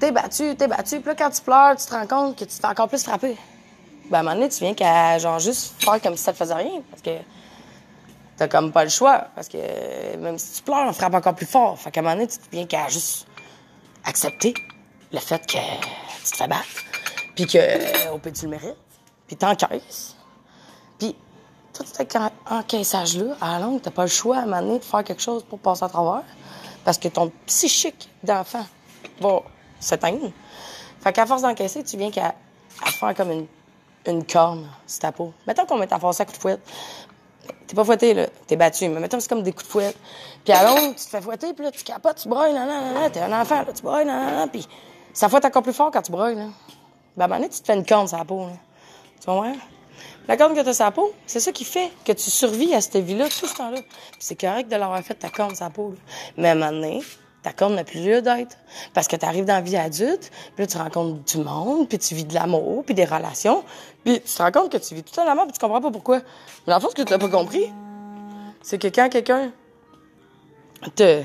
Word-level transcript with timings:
t'es 0.00 0.10
battu, 0.10 0.56
t'es 0.56 0.66
battu. 0.66 1.00
Puis 1.00 1.08
là, 1.08 1.14
quand 1.14 1.30
tu 1.30 1.42
pleures, 1.42 1.76
tu 1.76 1.86
te 1.86 1.94
rends 1.94 2.06
compte 2.06 2.36
que 2.36 2.44
tu 2.44 2.50
te 2.50 2.60
fais 2.60 2.66
encore 2.66 2.88
plus 2.88 3.04
frapper. 3.04 3.36
Ben, 4.10 4.16
à 4.16 4.20
un 4.20 4.22
moment 4.24 4.34
donné, 4.34 4.48
tu 4.48 4.64
viens 4.64 4.74
qu'à, 4.74 5.18
genre, 5.18 5.38
juste 5.38 5.80
faire 5.80 6.00
comme 6.00 6.16
si 6.16 6.24
ça 6.24 6.32
te 6.32 6.38
faisait 6.38 6.54
rien. 6.54 6.82
Parce 6.90 7.02
que 7.02 7.10
t'as 8.36 8.48
comme 8.48 8.72
pas 8.72 8.82
le 8.82 8.90
choix. 8.90 9.28
Parce 9.36 9.48
que 9.48 10.16
même 10.16 10.38
si 10.38 10.56
tu 10.56 10.62
pleures, 10.62 10.86
on 10.88 10.92
frappe 10.92 11.14
encore 11.14 11.34
plus 11.34 11.46
fort. 11.46 11.78
Fait 11.78 11.90
qu'à 11.92 12.00
un 12.00 12.02
moment 12.02 12.16
donné, 12.16 12.26
tu 12.26 12.38
viens 12.50 12.66
qu'à 12.66 12.88
juste 12.88 13.26
accepter 14.04 14.54
le 15.12 15.18
fait 15.18 15.46
que 15.46 15.58
tu 16.24 16.32
te 16.32 16.36
fais 16.36 16.48
battre. 16.48 16.64
Puis 17.36 17.46
que, 17.46 18.10
au 18.10 18.18
pire, 18.18 18.32
tu 18.32 18.46
le 18.46 18.50
mérites. 18.50 18.76
Puis 19.26 19.36
t'encaisses. 19.36 20.16
Puis, 20.98 21.14
tout 21.72 21.84
cet 21.86 22.16
encaissage-là, 22.46 23.36
à 23.40 23.58
la 23.58 23.66
longue, 23.66 23.80
t'as 23.80 23.90
pas 23.90 24.02
le 24.02 24.08
choix 24.08 24.38
à 24.38 24.40
un 24.40 24.46
moment 24.46 24.62
donné 24.62 24.78
de 24.78 24.84
faire 24.84 25.04
quelque 25.04 25.22
chose 25.22 25.44
pour 25.44 25.58
passer 25.58 25.84
à 25.84 25.88
travers. 25.88 26.24
Parce 26.84 26.98
que 26.98 27.08
ton 27.08 27.30
psychique 27.46 28.08
d'enfant 28.24 28.66
va 29.20 29.42
s'éteindre. 29.80 30.30
Fait 31.00 31.12
qu'à 31.12 31.26
force 31.26 31.42
d'encaisser, 31.42 31.82
tu 31.82 31.96
viens 31.96 32.10
qu'à 32.10 32.34
faire 32.84 33.14
comme 33.14 33.30
une, 33.30 33.46
une 34.06 34.24
corne 34.24 34.68
sur 34.86 35.00
ta 35.00 35.12
peau. 35.12 35.32
Mettons 35.46 35.66
qu'on 35.66 35.78
met 35.78 35.86
ta 35.86 35.98
force 35.98 36.20
à 36.20 36.24
coup 36.24 36.32
de 36.32 36.38
fouette. 36.38 36.60
T'es 37.66 37.74
pas 37.74 37.84
fouetté, 37.84 38.14
là. 38.14 38.26
T'es 38.46 38.56
battu. 38.56 38.88
Mais 38.88 39.00
mettons 39.00 39.18
c'est 39.18 39.28
comme 39.28 39.42
des 39.42 39.52
coups 39.52 39.64
de 39.64 39.70
fouette. 39.70 39.96
Puis 40.44 40.52
à 40.52 40.64
longue, 40.64 40.94
tu 40.94 41.04
te 41.04 41.10
fais 41.10 41.20
fouetter, 41.20 41.52
puis 41.52 41.64
là, 41.64 41.70
tu 41.70 41.82
capotes, 41.82 42.16
tu 42.16 42.28
broyes, 42.28 42.52
nan, 42.52 42.68
nan, 42.68 43.10
T'es 43.10 43.20
un 43.20 43.40
enfant, 43.40 43.56
là, 43.56 43.72
tu 43.74 43.82
broyes, 43.82 44.04
nan. 44.04 44.48
Puis 44.50 44.66
ça 45.12 45.28
fouette 45.28 45.44
encore 45.44 45.62
plus 45.62 45.72
fort 45.72 45.90
quand 45.90 46.02
tu 46.02 46.12
broyes, 46.12 46.34
là. 46.34 46.46
Ben, 47.16 47.22
à 47.22 47.24
un 47.24 47.28
moment 47.28 47.40
donné, 47.40 47.48
tu 47.48 47.60
te 47.60 47.66
fais 47.66 47.74
une 47.74 47.86
corne 47.86 48.06
sur 48.08 48.18
la 48.18 48.24
peau, 48.24 48.46
là. 48.46 48.52
Tu 49.20 49.26
comprends? 49.26 49.56
La 50.28 50.36
corne 50.36 50.54
que 50.54 50.60
tu 50.60 50.68
as 50.68 50.74
sur 50.74 50.84
la 50.84 50.90
peau, 50.90 51.12
c'est 51.26 51.40
ça 51.40 51.50
qui 51.52 51.64
fait 51.64 51.90
que 52.04 52.12
tu 52.12 52.30
survis 52.30 52.74
à 52.74 52.80
cette 52.80 52.98
vie-là 52.98 53.28
tout 53.28 53.46
ce 53.46 53.54
temps-là. 53.56 53.80
Puis 53.82 54.20
c'est 54.20 54.40
correct 54.40 54.68
de 54.68 54.76
l'avoir 54.76 55.00
fait 55.02 55.14
ta 55.14 55.28
corne 55.28 55.54
sur 55.54 55.64
la 55.64 55.70
peau. 55.70 55.90
Là. 55.90 55.96
Mais 56.36 56.48
à 56.48 56.52
un 56.52 56.54
moment 56.54 56.70
donné, 56.70 57.02
ta 57.42 57.52
corne 57.52 57.74
n'a 57.74 57.84
plus 57.84 58.00
lieu 58.00 58.22
d'être. 58.22 58.56
Parce 58.92 59.08
que 59.08 59.16
tu 59.16 59.24
arrives 59.24 59.44
dans 59.44 59.54
la 59.54 59.60
vie 59.60 59.76
adulte, 59.76 60.30
puis 60.54 60.64
là, 60.64 60.66
tu 60.66 60.76
rencontres 60.76 61.24
du 61.24 61.38
monde, 61.38 61.88
puis 61.88 61.98
tu 61.98 62.14
vis 62.14 62.24
de 62.24 62.34
l'amour, 62.34 62.84
puis 62.84 62.94
des 62.94 63.04
relations, 63.04 63.64
puis 64.04 64.20
tu 64.20 64.32
te 64.32 64.42
rends 64.42 64.52
compte 64.52 64.72
que 64.72 64.78
tu 64.78 64.94
vis 64.94 65.02
tout 65.02 65.14
temps 65.14 65.24
l'amour, 65.24 65.44
puis 65.44 65.52
tu 65.52 65.58
comprends 65.58 65.80
pas 65.80 65.90
pourquoi. 65.90 66.20
Mais 66.66 66.74
en 66.74 66.80
fait, 66.80 66.88
ce 66.90 66.94
que 66.94 67.02
tu 67.02 67.12
n'as 67.12 67.18
pas 67.18 67.28
compris, 67.28 67.72
c'est 68.62 68.78
que 68.78 68.88
quand 68.88 69.08
quelqu'un 69.08 69.52
te 70.94 71.22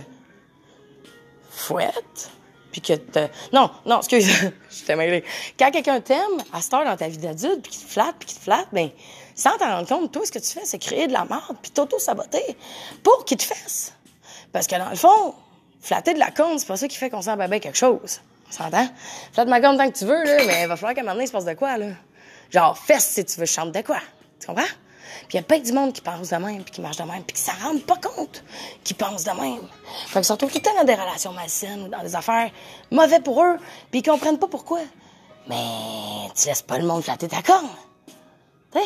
fouette, 1.49 2.31
puis 2.71 2.81
que 2.81 2.93
te... 2.93 3.27
Non, 3.53 3.69
non, 3.85 3.99
excuse, 3.99 4.27
je 4.69 4.83
t'ai 4.83 4.95
mêlé. 4.95 5.23
Quand 5.57 5.71
quelqu'un 5.71 6.01
t'aime, 6.01 6.41
à 6.51 6.61
cette 6.61 6.73
heure 6.73 6.85
dans 6.85 6.97
ta 6.97 7.07
vie 7.07 7.17
d'adulte, 7.17 7.61
puis 7.61 7.71
qu'il 7.71 7.87
te 7.87 7.91
flatte, 7.91 8.15
puis 8.19 8.27
qu'il 8.27 8.37
te 8.37 8.43
flatte, 8.43 8.67
ben 8.73 8.89
sans 9.35 9.57
t'en 9.57 9.65
rendre 9.65 9.87
compte, 9.87 10.11
toi, 10.13 10.25
ce 10.25 10.31
que 10.31 10.39
tu 10.39 10.47
fais, 10.47 10.63
c'est 10.63 10.79
créer 10.79 11.07
de 11.07 11.13
la 11.13 11.25
merde, 11.25 11.57
puis 11.61 11.71
t'auto-saboter 11.71 12.57
pour 13.03 13.25
qu'il 13.25 13.37
te 13.37 13.43
fasse. 13.43 13.93
Parce 14.53 14.67
que 14.67 14.77
dans 14.77 14.89
le 14.89 14.95
fond, 14.95 15.35
flatter 15.85 16.13
de 16.13 16.19
la 16.19 16.31
corne, 16.31 16.57
c'est 16.57 16.67
pas 16.67 16.77
ça 16.77 16.87
qui 16.87 16.97
fait 16.97 17.09
qu'on 17.09 17.21
sent 17.21 17.35
bien 17.35 17.59
quelque 17.59 17.77
chose. 17.77 18.21
On 18.49 18.51
s'entend? 18.51 18.87
Flatte 19.33 19.47
ma 19.47 19.61
corne 19.61 19.77
tant 19.77 19.89
que 19.89 19.97
tu 19.97 20.05
veux, 20.05 20.23
là, 20.23 20.37
mais 20.47 20.63
il 20.63 20.67
va 20.67 20.75
falloir 20.75 20.95
qu'à 20.95 21.01
un 21.01 21.03
moment 21.03 21.13
donné, 21.13 21.25
il 21.25 21.27
se 21.27 21.31
passe 21.31 21.45
de 21.45 21.53
quoi, 21.53 21.77
là? 21.77 21.87
Genre, 22.49 22.77
fesse 22.77 23.05
si 23.05 23.25
tu 23.25 23.39
veux 23.39 23.45
chanter 23.45 23.81
de 23.81 23.85
quoi? 23.85 23.99
Tu 24.39 24.47
comprends? 24.47 24.63
Puis 25.27 25.33
il 25.33 25.35
y 25.35 25.39
a 25.39 25.43
pas 25.43 25.59
du 25.59 25.71
monde 25.71 25.93
qui 25.93 26.01
pense 26.01 26.29
de 26.29 26.35
même, 26.35 26.63
puis 26.63 26.73
qui 26.73 26.81
marche 26.81 26.97
de 26.97 27.03
même, 27.03 27.23
puis 27.23 27.35
qui 27.35 27.41
s'en 27.41 27.53
rend 27.63 27.77
pas 27.79 27.97
compte, 27.97 28.43
qui 28.83 28.93
pense 28.93 29.23
de 29.23 29.31
même. 29.31 29.67
Fait 30.07 30.21
qu'ils 30.21 30.61
temps 30.61 30.75
dans 30.77 30.83
des 30.83 30.95
relations 30.95 31.31
malsaines 31.31 31.83
ou 31.83 31.87
dans 31.87 32.01
des 32.01 32.15
affaires 32.15 32.51
mauvaises 32.91 33.21
pour 33.23 33.43
eux, 33.43 33.57
puis 33.91 33.99
ils 33.99 34.03
comprennent 34.03 34.39
pas 34.39 34.47
pourquoi. 34.47 34.81
Mais 35.47 35.55
tu 36.35 36.47
laisses 36.47 36.63
pas 36.63 36.79
le 36.79 36.85
monde 36.85 37.03
flatter 37.03 37.27
ta 37.27 37.41
corne. 37.41 37.69
Tu 38.73 38.79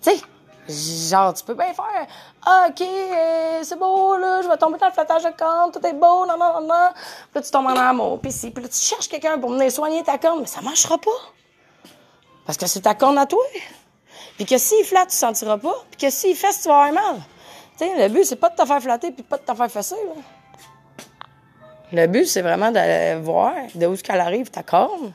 sais? 0.00 0.20
Genre, 0.68 1.32
tu 1.32 1.44
peux 1.44 1.54
bien 1.54 1.72
faire 1.72 2.06
ah, 2.44 2.66
OK, 2.68 2.82
euh, 2.82 3.60
c'est 3.62 3.78
beau, 3.78 4.16
là, 4.16 4.42
je 4.42 4.48
vais 4.48 4.56
tomber 4.56 4.78
dans 4.78 4.86
le 4.86 4.92
flattage 4.92 5.24
de 5.24 5.30
corne, 5.30 5.72
tout 5.72 5.84
est 5.86 5.92
beau, 5.94 6.26
non, 6.26 6.36
non, 6.38 6.60
non. 6.60 6.90
Puis 6.94 7.34
là, 7.34 7.42
tu 7.42 7.50
tombes 7.50 7.66
en 7.66 7.76
amour, 7.76 8.20
puis 8.20 8.32
si, 8.32 8.50
puis 8.50 8.62
là, 8.62 8.68
tu 8.68 8.78
cherches 8.78 9.08
quelqu'un 9.08 9.38
pour 9.38 9.50
venir 9.50 9.70
soigner 9.72 10.02
ta 10.02 10.18
corne, 10.18 10.40
mais 10.40 10.46
ça 10.46 10.60
marchera 10.60 10.98
pas. 10.98 11.90
Parce 12.46 12.56
que 12.56 12.66
c'est 12.66 12.80
ta 12.80 12.94
corne 12.94 13.18
à 13.18 13.26
toi. 13.26 13.44
Puis 14.36 14.46
que 14.46 14.56
s'il 14.56 14.84
flatte, 14.84 15.10
tu 15.10 15.16
sentiras 15.16 15.58
pas. 15.58 15.74
Puis 15.90 16.06
que 16.06 16.10
s'il 16.10 16.36
fesse, 16.36 16.62
tu 16.62 16.68
vas 16.68 16.84
avoir 16.84 16.92
mal. 16.92 17.20
Tu 17.76 17.84
sais, 17.84 18.08
le 18.08 18.08
but, 18.12 18.24
c'est 18.24 18.36
pas 18.36 18.48
de 18.48 18.56
te 18.56 18.64
faire 18.64 18.80
flatter 18.80 19.10
puis 19.10 19.22
pas 19.22 19.36
de 19.36 19.42
te 19.42 19.54
faire 19.54 19.70
fesser. 19.70 19.96
Là. 19.96 20.22
Le 21.92 22.06
but, 22.06 22.24
c'est 22.24 22.42
vraiment 22.42 22.70
de 22.70 23.18
voir 23.20 23.54
de 23.74 23.86
où 23.86 23.96
qu'elle 23.96 24.20
arrive, 24.20 24.50
ta 24.50 24.62
corne. 24.62 25.12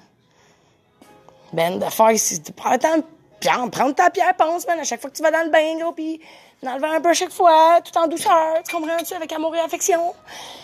Ben, 1.53 1.79
de 1.79 1.85
faire... 1.85 2.09
De 2.09 2.51
prendre, 2.51 3.03
ta, 3.43 3.69
prendre 3.69 3.93
ta 3.93 4.09
pierre 4.09 4.35
pense, 4.35 4.65
ben, 4.65 4.79
à 4.79 4.83
chaque 4.83 5.01
fois 5.01 5.09
que 5.09 5.15
tu 5.15 5.21
vas 5.21 5.31
dans 5.31 5.43
le 5.43 5.49
bain, 5.49 5.77
gros, 5.79 5.91
puis 5.91 6.19
d'enlever 6.61 6.87
un 6.87 7.01
peu 7.01 7.09
à 7.09 7.13
chaque 7.13 7.31
fois, 7.31 7.81
tout 7.81 7.97
en 7.97 8.07
douceur, 8.07 8.63
tu 8.67 8.75
comprends-tu, 8.75 9.13
avec 9.13 9.31
amour 9.31 9.55
et 9.55 9.59
affection? 9.59 10.13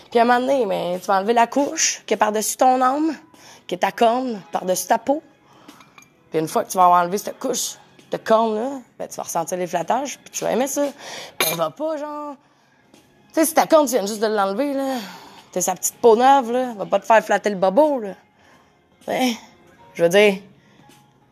Puis 0.10 0.20
à 0.20 0.24
un 0.24 0.26
moment 0.26 0.40
donné, 0.40 0.66
ben, 0.66 1.00
tu 1.00 1.06
vas 1.06 1.18
enlever 1.18 1.34
la 1.34 1.48
couche 1.48 2.04
qui 2.06 2.14
est 2.14 2.18
par-dessus 2.18 2.58
ton 2.58 2.82
âme, 2.82 3.16
qui 3.68 3.76
est 3.76 3.80
ta 3.80 3.92
corne, 3.92 4.42
par-dessus 4.52 4.88
ta 4.88 4.98
peau. 4.98 5.22
Puis 6.32 6.40
une 6.40 6.48
fois 6.48 6.64
que 6.64 6.70
tu 6.70 6.78
vas 6.78 6.88
enlevé 6.90 7.18
cette 7.18 7.40
couche, 7.40 7.76
de 8.12 8.18
corne, 8.18 8.56
là, 8.56 8.70
ben, 8.98 9.08
tu 9.08 9.16
vas 9.16 9.24
ressentir 9.24 9.58
les 9.58 9.68
flattages, 9.68 10.18
puis 10.20 10.32
tu 10.32 10.44
vas 10.44 10.52
aimer 10.52 10.68
ça. 10.68 10.86
Ben, 11.40 11.56
va 11.56 11.70
pas, 11.70 11.98
genre... 11.98 12.36
Tu 13.34 13.36
sais, 13.36 13.46
si 13.46 13.54
ta 13.54 13.68
corne, 13.68 13.86
tu 13.86 13.94
viens 13.94 14.06
juste 14.06 14.22
de 14.22 14.28
l'enlever, 14.28 14.74
là, 14.74 14.96
t'as 15.52 15.62
sa 15.62 15.76
petite 15.76 15.96
peau 15.96 16.16
neuve, 16.16 16.52
là, 16.52 16.74
va 16.74 16.86
pas 16.86 17.00
te 17.00 17.06
faire 17.06 17.24
flatter 17.24 17.52
le 17.52 17.56
bobo, 17.56 18.00
là. 18.00 18.14
Ouais. 19.08 19.36
Je 19.94 20.04
veux 20.04 20.10
dire, 20.10 20.38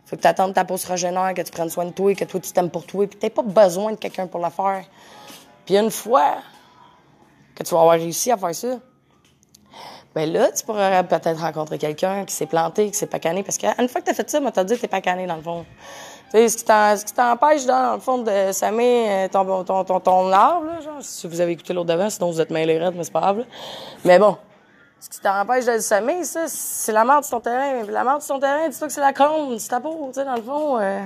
faut 0.08 0.16
que 0.16 0.22
t'attendes 0.22 0.54
ta 0.54 0.64
peau 0.64 0.78
se 0.78 0.88
régénère, 0.88 1.34
que 1.34 1.42
tu 1.42 1.52
prennes 1.52 1.70
soin 1.70 1.84
de 1.84 1.92
toi, 1.92 2.16
que 2.16 2.24
toi, 2.24 2.40
tu 2.40 2.52
t'aimes 2.54 2.70
pour 2.70 2.86
toi, 2.86 3.06
puis 3.08 3.20
t'as 3.20 3.30
pas 3.30 3.42
besoin 3.44 3.92
de 3.92 3.98
quelqu'un 3.98 4.26
pour 4.26 4.40
le 4.42 4.50
faire. 4.50 4.86
Puis 5.66 5.78
une 5.78 5.92
fois 5.92 6.36
que 7.54 7.62
tu 7.64 7.74
vas 7.74 7.82
avoir 7.82 7.96
réussi 7.96 8.32
à 8.32 8.38
faire 8.38 8.56
ça, 8.56 8.80
ben 10.16 10.32
là, 10.32 10.50
tu 10.52 10.66
pourrais 10.66 11.06
peut-être 11.06 11.42
rencontrer 11.42 11.78
quelqu'un 11.78 12.24
qui 12.24 12.34
s'est 12.34 12.46
planté, 12.46 12.90
qui 12.90 12.98
s'est 12.98 13.08
pas 13.08 13.20
cané, 13.20 13.44
parce 13.44 13.58
qu'une 13.58 13.90
fois 13.90 14.00
que 14.00 14.06
t'as 14.06 14.14
fait 14.14 14.30
ça, 14.30 14.40
t'as 14.52 14.64
dit 14.64 14.76
que 14.76 14.82
t'es 14.82 14.88
pas 14.88 15.02
cané, 15.02 15.28
dans 15.28 15.36
le 15.36 15.42
fond. 15.42 15.66
Tu 16.32 16.38
sais, 16.38 16.50
ce 16.50 17.06
qui 17.06 17.14
t'empêche, 17.14 17.66
dans 17.66 17.96
le 17.96 18.00
fond, 18.00 18.20
de 18.20 18.52
semer 18.54 19.10
euh, 19.10 19.28
ton, 19.28 19.64
ton, 19.66 19.84
ton, 19.84 20.00
ton 20.00 20.32
arbre, 20.32 20.68
là, 20.68 20.80
genre, 20.80 21.02
si 21.02 21.28
vous 21.28 21.42
avez 21.42 21.52
écouté 21.52 21.74
l'autre 21.74 21.88
d'avant, 21.88 22.10
sinon 22.10 22.32
vous 22.32 22.40
êtes 22.40 22.50
mêlés 22.50 22.78
raides, 22.80 22.96
mais 22.96 23.04
c'est 23.04 23.12
pas 23.12 23.20
grave, 23.20 23.40
là. 23.40 23.46
Mais 24.06 24.20
bon, 24.20 24.38
ce 25.00 25.10
qui 25.10 25.20
t'empêche 25.20 25.66
de 25.66 25.74
le 25.74 25.80
semer, 25.80 26.24
ça, 26.24 26.48
c'est 26.48 26.92
la 26.92 27.04
merde 27.06 27.24
de 27.24 27.30
ton 27.30 27.40
terrain. 27.40 27.84
la 27.84 28.04
merde 28.04 28.22
de 28.22 28.28
ton 28.28 28.40
terrain, 28.40 28.68
dis-toi 28.68 28.88
que 28.88 28.94
c'est 28.94 29.02
la 29.02 29.14
corne, 29.14 29.58
c'est 29.60 29.70
ta 29.70 29.80
peau, 29.80 30.08
tu 30.08 30.14
sais, 30.16 30.26
dans 30.26 30.36
le 30.36 30.42
fond. 30.42 30.80
Euh, 30.80 31.04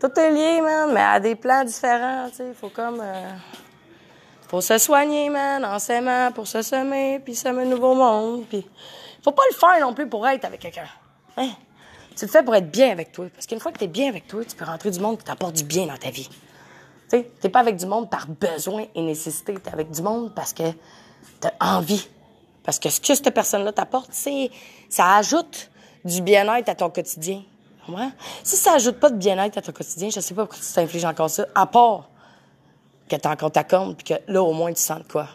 tout 0.00 0.10
est 0.18 0.30
lié, 0.30 0.60
man, 0.60 0.90
mais 0.92 1.02
à 1.02 1.20
des 1.20 1.34
plans 1.34 1.64
différents, 1.64 2.28
tu 2.30 2.36
sais. 2.36 2.48
Il 2.48 2.54
faut 2.54 2.70
comme... 2.70 3.00
Euh, 3.00 3.30
faut 4.48 4.60
se 4.60 4.78
soigner, 4.78 5.28
man, 5.30 5.64
en 5.64 5.78
s'aimant, 5.78 6.30
pour 6.32 6.46
se 6.46 6.62
semer, 6.62 7.20
puis 7.24 7.34
semer 7.34 7.62
un 7.62 7.66
nouveau 7.66 7.94
monde, 7.94 8.44
puis... 8.48 8.66
Faut 9.22 9.32
pas 9.32 9.42
le 9.50 9.56
faire 9.56 9.86
non 9.86 9.94
plus 9.94 10.08
pour 10.08 10.26
être 10.26 10.44
avec 10.44 10.60
quelqu'un. 10.60 10.88
Hein? 11.36 11.50
Tu 12.16 12.26
le 12.26 12.30
fais 12.30 12.42
pour 12.42 12.54
être 12.54 12.70
bien 12.70 12.90
avec 12.90 13.12
toi. 13.12 13.26
Parce 13.32 13.46
qu'une 13.46 13.60
fois 13.60 13.72
que 13.72 13.78
tu 13.78 13.84
es 13.84 13.88
bien 13.88 14.08
avec 14.08 14.26
toi, 14.26 14.44
tu 14.44 14.56
peux 14.56 14.64
rentrer 14.64 14.90
du 14.90 15.00
monde 15.00 15.18
qui 15.18 15.24
t'apporte 15.24 15.54
du 15.54 15.64
bien 15.64 15.86
dans 15.86 15.96
ta 15.96 16.10
vie. 16.10 16.28
Tu 17.10 17.24
t'es 17.40 17.48
pas 17.48 17.60
avec 17.60 17.76
du 17.76 17.86
monde 17.86 18.10
par 18.10 18.26
besoin 18.26 18.84
et 18.94 19.02
nécessité. 19.02 19.54
T'es 19.54 19.72
avec 19.72 19.90
du 19.90 20.02
monde 20.02 20.34
parce 20.34 20.52
que 20.52 20.64
t'as 21.40 21.52
envie. 21.60 22.08
Parce 22.64 22.78
que 22.78 22.88
ce 22.88 23.00
que 23.00 23.14
cette 23.14 23.32
personne-là 23.34 23.72
t'apporte, 23.72 24.10
c'est, 24.12 24.50
ça 24.88 25.16
ajoute 25.16 25.70
du 26.04 26.22
bien-être 26.22 26.68
à 26.68 26.74
ton 26.74 26.90
quotidien. 26.90 27.42
Si 28.44 28.56
ça 28.56 28.74
ajoute 28.74 29.00
pas 29.00 29.10
de 29.10 29.16
bien-être 29.16 29.58
à 29.58 29.62
ton 29.62 29.72
quotidien, 29.72 30.08
je 30.10 30.20
sais 30.20 30.34
pas 30.34 30.46
pourquoi 30.46 30.64
tu 30.64 30.72
t'infliges 30.72 31.04
encore 31.04 31.30
ça, 31.30 31.46
à 31.54 31.66
part 31.66 32.08
que 33.08 33.16
t'as 33.16 33.32
encore 33.32 33.50
ta 33.50 33.64
compte 33.64 33.96
puis 33.96 34.14
que 34.14 34.32
là, 34.32 34.42
au 34.42 34.52
moins, 34.52 34.72
tu 34.72 34.80
sens 34.80 34.98
de 34.98 35.10
quoi. 35.10 35.28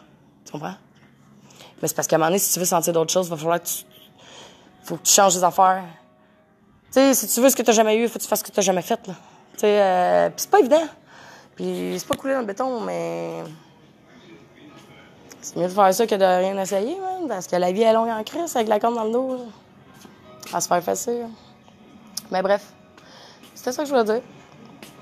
Tu 0.44 0.52
comprends? 0.52 0.74
Mais 1.80 1.88
c'est 1.88 1.94
parce 1.94 2.08
qu'à 2.08 2.16
un 2.16 2.18
moment 2.18 2.30
donné, 2.30 2.38
si 2.38 2.52
tu 2.52 2.58
veux 2.58 2.64
sentir 2.64 2.92
d'autres 2.92 3.12
choses, 3.12 3.26
il 3.26 3.30
va 3.30 3.36
falloir 3.36 3.62
que 3.62 3.68
tu, 3.68 3.84
faut 4.82 4.96
que 4.96 5.02
tu 5.02 5.12
changes 5.12 5.34
des 5.34 5.44
affaires. 5.44 5.84
Tu 6.86 6.94
sais, 6.94 7.14
si 7.14 7.28
tu 7.28 7.40
veux 7.40 7.50
ce 7.50 7.56
que 7.56 7.62
tu 7.62 7.68
n'as 7.68 7.76
jamais 7.76 7.96
eu, 7.96 8.08
faut 8.08 8.18
que 8.18 8.24
tu 8.24 8.28
fasses 8.28 8.40
ce 8.40 8.44
que 8.44 8.50
tu 8.50 8.58
n'as 8.58 8.64
jamais 8.64 8.82
fait. 8.82 9.06
Là. 9.06 9.14
Tu 9.52 9.60
sais, 9.60 9.82
euh, 9.82 10.30
c'est 10.36 10.50
pas 10.50 10.60
évident. 10.60 10.88
Puis 11.54 11.96
c'est 11.98 12.08
pas 12.08 12.16
coulé 12.16 12.32
dans 12.32 12.40
le 12.40 12.46
béton, 12.46 12.80
mais 12.80 13.44
c'est 15.40 15.56
mieux 15.56 15.68
de 15.68 15.72
faire 15.72 15.94
ça 15.94 16.06
que 16.06 16.14
de 16.14 16.24
rien 16.24 16.60
essayer, 16.60 16.98
man, 17.00 17.28
parce 17.28 17.46
que 17.46 17.56
la 17.56 17.72
vie 17.72 17.82
est 17.82 17.92
longue 17.92 18.08
en 18.08 18.22
crise 18.24 18.56
avec 18.56 18.68
la 18.68 18.80
corne 18.80 18.94
dans 18.94 19.04
le 19.04 19.12
dos. 19.12 19.46
À 20.52 20.60
se 20.60 20.68
faire 20.68 20.82
facile. 20.82 21.26
Mais 22.30 22.42
bref, 22.42 22.72
c'était 23.54 23.72
ça 23.72 23.82
que 23.82 23.88
je 23.88 23.94
voulais 23.94 24.04
dire. 24.04 24.22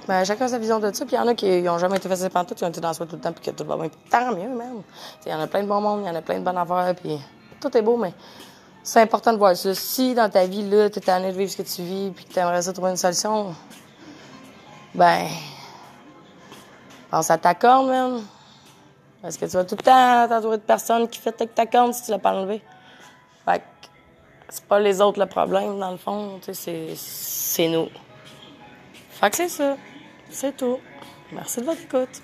Ben, 0.07 0.25
chacun 0.25 0.45
a 0.45 0.49
sa 0.49 0.59
vision 0.59 0.79
de 0.79 0.93
ça. 0.93 1.05
Puis 1.05 1.17
il 1.17 1.19
y 1.19 1.23
en 1.23 1.27
a 1.27 1.35
qui 1.35 1.63
n'ont 1.63 1.79
jamais 1.79 1.97
été 1.97 2.09
faciles 2.09 2.31
tout, 2.31 2.55
qui 2.55 2.65
ont 2.65 2.69
été 2.69 2.81
dans 2.81 2.93
soi 2.93 3.07
tout 3.07 3.17
le 3.17 3.23
temps, 3.23 3.33
puis 3.33 3.45
que 3.45 3.51
tout 3.51 3.67
va 3.67 3.77
bien. 3.77 3.91
Tant 4.11 4.31
mieux, 4.33 4.49
même. 4.49 4.83
Il 5.25 5.33
y 5.33 5.35
en 5.35 5.41
a 5.41 5.47
plein 5.47 5.63
de 5.63 5.69
bons 5.69 5.81
mondes, 5.81 6.03
il 6.05 6.07
y 6.07 6.11
en 6.11 6.15
a 6.15 6.23
plein 6.23 6.39
de 6.39 6.45
bonnes 6.45 6.59
affaires, 6.59 6.95
puis 6.95 7.19
tout 7.61 7.77
est 7.77 7.83
beau, 7.83 7.97
mais 7.97 8.13
c'est 8.83 9.01
important 9.01 9.33
de 9.33 9.39
voir 9.39 9.57
ça. 9.57 9.75
Si 9.75 10.15
dans 10.15 10.31
ta 10.31 10.47
vie, 10.47 10.69
là, 10.69 10.89
t'es 10.91 11.01
tanné 11.01 11.33
de 11.33 11.37
vivre 11.37 11.51
ce 11.51 11.57
que 11.57 11.63
tu 11.63 11.83
vis, 11.83 12.11
puis 12.11 12.25
que 12.25 12.33
t'aimerais 12.33 12.63
ça 12.63 12.73
trouver 12.73 12.91
une 12.91 12.97
solution, 12.97 13.55
ben, 14.95 15.27
pense 17.11 17.31
à 17.31 17.39
ta 17.39 17.55
corne, 17.55 17.89
même. 17.89 18.23
Parce 19.27 19.39
que 19.39 19.47
tu 19.47 19.57
vas 19.57 19.65
tout 19.65 19.75
le 19.75 19.83
temps 19.83 20.29
t'entourer 20.29 20.59
de 20.59 20.63
personnes 20.63 21.09
qui 21.09 21.19
font 21.19 21.31
avec 21.31 21.53
ta 21.53 21.67
corne 21.67 21.93
si 21.93 22.05
tu 22.05 22.13
l'as 22.13 22.21
pas 22.21 22.33
enlevé. 22.33 22.63
Fait 23.45 23.59
que 23.59 23.89
c'est 24.49 24.65
pas 24.67 24.79
les 24.79 25.01
autres 25.01 25.19
le 25.19 25.27
problème, 25.27 25.81
dans 25.81 25.91
le 25.91 25.97
fond, 25.97 26.39
sais, 26.43 26.93
c'est 26.95 27.67
nous. 27.67 27.89
Fait 29.11 29.29
que 29.29 29.37
c'est 29.37 29.49
ça. 29.49 29.77
C'est 30.31 30.57
tout. 30.57 30.79
Merci 31.33 31.59
de 31.59 31.65
votre 31.65 31.83
écoute. 31.83 32.23